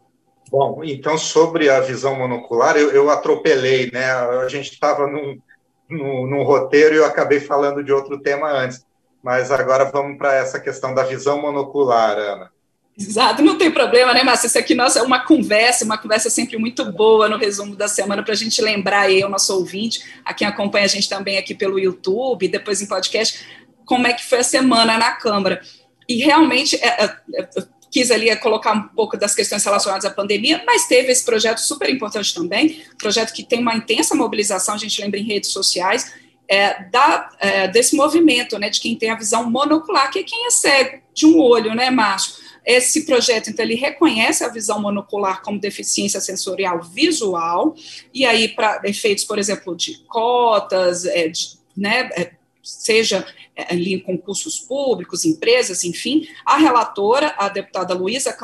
Bom, 0.50 0.82
então 0.84 1.16
sobre 1.16 1.70
a 1.70 1.80
visão 1.80 2.18
monocular, 2.18 2.76
eu, 2.76 2.90
eu 2.90 3.08
atropelei, 3.12 3.92
né? 3.92 4.12
A 4.12 4.48
gente 4.48 4.74
estava 4.74 5.06
num, 5.06 5.40
no, 5.89 6.27
no 6.27 6.43
roteiro 6.43 6.96
e 6.96 6.98
eu 6.98 7.05
acabei 7.05 7.39
falando 7.39 7.84
de 7.84 7.91
outro 7.91 8.19
tema 8.19 8.51
antes. 8.51 8.86
Mas 9.24 9.51
agora 9.51 9.86
vamos 9.86 10.17
para 10.17 10.36
essa 10.36 10.60
questão 10.60 10.93
da 10.93 11.03
visão 11.03 11.41
monocular, 11.41 12.17
Ana. 12.17 12.51
Exato, 12.98 13.41
não 13.41 13.58
tem 13.58 13.72
problema, 13.72 14.13
né, 14.13 14.24
Márcia? 14.24 14.48
Isso 14.48 14.60
aqui 14.60 14.75
nossa, 14.75 15.00
é 15.00 15.01
uma 15.01 15.25
conversa, 15.25 15.86
uma 15.86 15.98
conversa 15.98 16.29
sempre 16.29 16.58
muito 16.58 16.91
boa 16.91 17.29
no 17.29 17.38
resumo 17.38 17.74
da 17.74 17.88
semana, 17.88 18.24
para 18.24 18.34
a 18.34 18.38
gente 18.38 18.62
lembrar 18.62 19.01
aí, 19.01 19.24
o 19.24 19.29
nosso 19.29 19.55
ouvinte, 19.55 20.03
a 20.25 20.34
quem 20.34 20.46
acompanha 20.46 20.84
a 20.84 20.89
gente 20.89 21.08
também 21.08 21.38
aqui 21.38 21.55
pelo 21.55 21.79
YouTube, 21.79 22.50
depois 22.50 22.81
em 22.81 22.88
podcast, 22.88 23.46
como 23.86 24.05
é 24.05 24.12
que 24.12 24.27
foi 24.27 24.39
a 24.39 24.43
semana 24.43 24.98
na 24.98 25.13
Câmara. 25.13 25.62
E 26.10 26.17
realmente, 26.17 26.75
é, 26.75 27.05
é, 27.05 27.15
é 27.36 27.48
quis 27.91 28.12
ali 28.12 28.36
colocar 28.38 28.74
um 28.74 28.88
pouco 28.89 29.17
das 29.17 29.34
questões 29.34 29.63
relacionadas 29.63 30.05
à 30.05 30.12
pandemia, 30.12 30.63
mas 30.65 30.88
teve 30.88 31.12
esse 31.12 31.24
projeto 31.24 31.60
super 31.60 31.89
importante 31.89 32.34
também, 32.34 32.81
projeto 32.98 33.34
que 33.34 33.43
tem 33.43 33.60
uma 33.60 33.75
intensa 33.75 34.15
mobilização, 34.15 34.75
a 34.75 34.77
gente 34.77 35.01
lembra 35.01 35.19
em 35.19 35.24
redes 35.24 35.51
sociais, 35.51 36.13
é, 36.48 36.84
da, 36.86 37.29
é, 37.39 37.67
desse 37.67 37.96
movimento, 37.96 38.58
né, 38.58 38.69
de 38.69 38.79
quem 38.79 38.96
tem 38.96 39.12
a 39.12 39.15
visão 39.15 39.50
monocular, 39.50 40.10
que 40.10 40.19
é 40.19 40.24
quem 40.24 40.48
é 40.48 40.50
cego 40.50 41.00
de 41.13 41.25
um 41.25 41.39
olho, 41.39 41.75
né, 41.75 41.91
Márcio? 41.91 42.34
Esse 42.65 43.05
projeto, 43.05 43.50
então, 43.50 43.63
ele 43.63 43.75
reconhece 43.75 44.43
a 44.43 44.50
visão 44.50 44.81
monocular 44.81 45.41
como 45.41 45.60
deficiência 45.60 46.19
sensorial 46.19 46.81
visual, 46.81 47.75
e 48.13 48.25
aí, 48.25 48.48
para 48.50 48.81
efeitos, 48.86 49.24
por 49.24 49.38
exemplo, 49.38 49.75
de 49.75 50.00
cotas, 50.08 51.05
é, 51.05 51.27
de, 51.27 51.51
né, 51.77 52.10
é, 52.13 52.31
seja 52.63 53.25
é, 53.56 53.74
ali 53.74 53.94
em 53.94 54.00
concursos 54.00 54.60
públicos, 54.60 55.25
empresas, 55.25 55.84
enfim, 55.84 56.28
a 56.46 56.58
relatora, 56.58 57.34
a 57.38 57.50
deputada 57.50 57.94
Luísa 57.94 58.36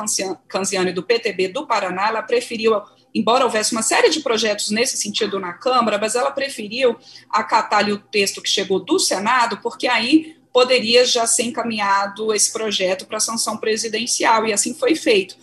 Canziani, 0.48 0.92
do 0.92 1.02
PTB 1.02 1.48
do 1.48 1.66
Paraná, 1.66 2.08
ela 2.08 2.22
preferiu, 2.22 2.80
embora 3.14 3.44
houvesse 3.44 3.72
uma 3.72 3.82
série 3.82 4.10
de 4.10 4.20
projetos 4.20 4.70
nesse 4.70 4.96
sentido 4.96 5.40
na 5.40 5.52
Câmara, 5.52 5.98
mas 5.98 6.14
ela 6.14 6.30
preferiu 6.30 6.96
acatar 7.30 7.80
ali 7.80 7.92
o 7.92 7.98
texto 7.98 8.42
que 8.42 8.48
chegou 8.48 8.78
do 8.78 8.98
Senado, 8.98 9.58
porque 9.62 9.86
aí 9.86 10.36
poderia 10.52 11.04
já 11.04 11.26
ser 11.26 11.42
encaminhado 11.42 12.32
esse 12.32 12.50
projeto 12.50 13.06
para 13.06 13.20
sanção 13.20 13.58
presidencial, 13.58 14.46
e 14.46 14.52
assim 14.52 14.72
foi 14.72 14.94
feito. 14.94 15.36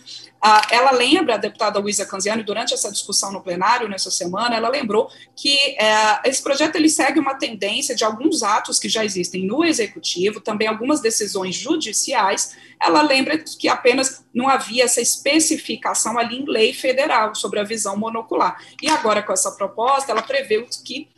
Ela 0.70 0.90
lembra, 0.90 1.36
a 1.36 1.38
deputada 1.38 1.78
Luísa 1.78 2.04
Canziani, 2.04 2.42
durante 2.42 2.74
essa 2.74 2.92
discussão 2.92 3.32
no 3.32 3.40
plenário, 3.40 3.88
nessa 3.88 4.10
semana, 4.10 4.54
ela 4.54 4.68
lembrou 4.68 5.10
que 5.34 5.56
é, 5.80 6.20
esse 6.28 6.42
projeto 6.42 6.76
ele 6.76 6.90
segue 6.90 7.18
uma 7.18 7.34
tendência 7.36 7.94
de 7.94 8.04
alguns 8.04 8.42
atos 8.42 8.78
que 8.78 8.86
já 8.86 9.02
existem 9.02 9.46
no 9.46 9.64
executivo, 9.64 10.42
também 10.42 10.68
algumas 10.68 11.00
decisões 11.00 11.54
judiciais. 11.54 12.54
Ela 12.78 13.00
lembra 13.00 13.38
que 13.38 13.68
apenas 13.68 14.22
não 14.34 14.46
havia 14.46 14.84
essa 14.84 15.00
especificação 15.00 16.18
ali 16.18 16.36
em 16.36 16.44
lei 16.44 16.74
federal 16.74 17.34
sobre 17.34 17.58
a 17.58 17.64
visão 17.64 17.96
monocular. 17.96 18.62
E 18.82 18.90
agora, 18.90 19.22
com 19.22 19.32
essa 19.32 19.52
proposta, 19.52 20.12
ela 20.12 20.20
prevê 20.20 20.62
que 20.84 21.08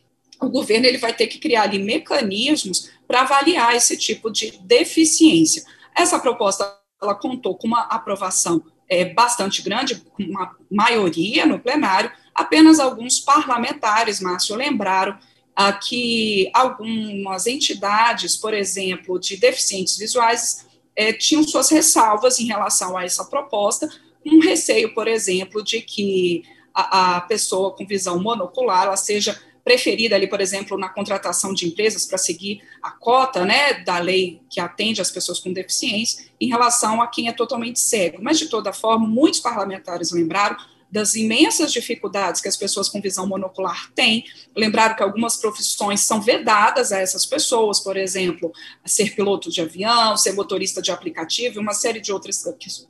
o 0.40 0.48
governo 0.48 0.86
ele 0.86 0.98
vai 0.98 1.12
ter 1.12 1.26
que 1.26 1.38
criar 1.38 1.62
ali 1.62 1.80
mecanismos 1.80 2.90
para 3.08 3.22
avaliar 3.22 3.74
esse 3.74 3.96
tipo 3.96 4.30
de 4.30 4.56
deficiência. 4.62 5.64
Essa 5.96 6.20
proposta 6.20 6.76
ela 7.02 7.14
contou 7.14 7.56
com 7.56 7.66
uma 7.66 7.82
aprovação 7.82 8.62
é, 8.88 9.06
bastante 9.06 9.62
grande, 9.62 10.02
uma 10.18 10.56
maioria 10.70 11.46
no 11.46 11.58
plenário, 11.58 12.10
apenas 12.34 12.78
alguns 12.78 13.20
parlamentares, 13.20 14.20
Márcio, 14.20 14.56
lembraram 14.56 15.18
ah, 15.54 15.72
que 15.72 16.50
algumas 16.52 17.46
entidades, 17.46 18.36
por 18.36 18.52
exemplo, 18.52 19.18
de 19.18 19.36
deficientes 19.36 19.96
visuais, 19.96 20.66
é, 20.94 21.12
tinham 21.12 21.42
suas 21.42 21.70
ressalvas 21.70 22.38
em 22.38 22.46
relação 22.46 22.96
a 22.96 23.04
essa 23.04 23.24
proposta, 23.24 23.88
um 24.24 24.40
receio, 24.40 24.94
por 24.94 25.08
exemplo, 25.08 25.62
de 25.62 25.80
que 25.80 26.42
a, 26.74 27.16
a 27.16 27.20
pessoa 27.22 27.74
com 27.74 27.86
visão 27.86 28.20
monocular 28.20 28.94
seja 28.96 29.40
preferida 29.66 30.14
ali, 30.14 30.28
por 30.28 30.40
exemplo, 30.40 30.78
na 30.78 30.88
contratação 30.88 31.52
de 31.52 31.66
empresas 31.66 32.06
para 32.06 32.16
seguir 32.18 32.62
a 32.80 32.92
cota, 32.92 33.44
né, 33.44 33.82
da 33.82 33.98
lei 33.98 34.40
que 34.48 34.60
atende 34.60 35.00
as 35.00 35.10
pessoas 35.10 35.40
com 35.40 35.52
deficiência 35.52 36.24
em 36.40 36.46
relação 36.46 37.02
a 37.02 37.08
quem 37.08 37.26
é 37.26 37.32
totalmente 37.32 37.80
cego. 37.80 38.18
Mas 38.22 38.38
de 38.38 38.46
toda 38.46 38.72
forma, 38.72 39.08
muitos 39.08 39.40
parlamentares 39.40 40.12
lembraram 40.12 40.56
das 40.88 41.16
imensas 41.16 41.72
dificuldades 41.72 42.40
que 42.40 42.46
as 42.46 42.56
pessoas 42.56 42.88
com 42.88 43.00
visão 43.00 43.26
monocular 43.26 43.90
têm. 43.92 44.24
Lembraram 44.54 44.94
que 44.94 45.02
algumas 45.02 45.36
profissões 45.36 46.00
são 46.02 46.20
vedadas 46.20 46.92
a 46.92 47.00
essas 47.00 47.26
pessoas, 47.26 47.80
por 47.80 47.96
exemplo, 47.96 48.52
ser 48.84 49.16
piloto 49.16 49.50
de 49.50 49.60
avião, 49.60 50.16
ser 50.16 50.34
motorista 50.34 50.80
de 50.80 50.92
aplicativo, 50.92 51.58
uma 51.58 51.74
série 51.74 52.00
de 52.00 52.12
outras, 52.12 52.44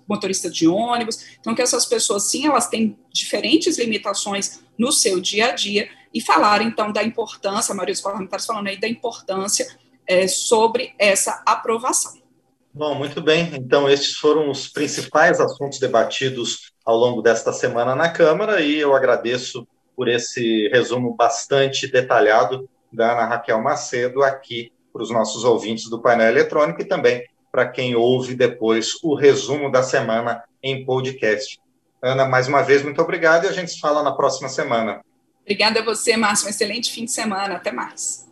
motorista 0.07 0.51
de 0.51 0.69
ônibus. 0.69 1.25
Então, 1.41 1.55
que 1.55 1.63
essas 1.63 1.87
pessoas, 1.87 2.25
sim, 2.25 2.47
elas 2.47 2.69
têm 2.69 2.99
diferentes 3.11 3.79
limitações 3.79 4.61
no 4.77 4.93
seu 4.93 5.19
dia 5.19 5.47
a 5.47 5.53
dia 5.53 5.89
e 6.17 6.21
falaram, 6.23 6.65
então, 6.65 6.91
da 6.91 7.03
importância, 7.03 7.73
a 7.73 7.77
maioria 7.77 7.93
dos 7.93 8.01
parlamentares 8.01 8.47
falando 8.47 8.69
aí 8.69 8.81
da 8.81 8.89
importância 8.89 9.67
é, 10.07 10.27
sobre 10.27 10.95
essa 10.99 11.43
aprovação. 11.45 12.15
Bom, 12.73 12.95
muito 12.95 13.21
bem. 13.21 13.51
Então, 13.55 13.87
estes 13.87 14.17
foram 14.17 14.51
os 14.51 14.67
principais 14.67 15.41
assuntos 15.41 15.79
debatidos 15.79 16.73
ao 16.87 16.97
longo 16.97 17.21
desta 17.21 17.53
semana 17.53 17.95
na 17.95 18.09
Câmara 18.09 18.63
e 18.63 18.79
eu 18.79 18.95
agradeço 18.97 19.69
por 19.95 20.09
esse 20.09 20.69
resumo 20.69 21.15
bastante 21.15 21.87
detalhado 21.87 22.67
da 22.91 23.13
Ana 23.13 23.27
Raquel 23.27 23.61
Macedo 23.63 24.23
aqui 24.23 24.73
para 24.93 25.03
os 25.03 25.11
nossos 25.11 25.45
ouvintes 25.45 25.91
do 25.91 26.01
painel 26.01 26.29
eletrônico 26.29 26.81
e 26.81 26.85
também 26.87 27.23
para 27.53 27.69
quem 27.69 27.95
ouve 27.95 28.35
depois 28.35 28.93
o 29.03 29.15
resumo 29.15 29.71
da 29.71 29.83
semana 29.83 30.43
em 30.63 30.83
podcast. 30.85 31.59
Ana, 32.03 32.27
mais 32.27 32.49
uma 32.49 32.63
vez, 32.63 32.83
muito 32.83 33.03
obrigado 33.03 33.45
e 33.45 33.49
a 33.49 33.53
gente 33.53 33.73
se 33.73 33.81
fala 33.81 34.03
na 34.03 34.13
próxima 34.13 34.49
semana. 34.49 35.03
Obrigada 35.47 35.79
a 35.79 35.85
você, 35.85 36.17
Márcio. 36.17 36.47
Um 36.47 36.51
excelente 36.51 36.91
fim 36.91 37.05
de 37.05 37.13
semana. 37.13 37.55
Até 37.55 37.71
mais. 37.71 38.26